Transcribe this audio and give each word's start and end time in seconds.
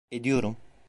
Ediyorum. 0.11 0.57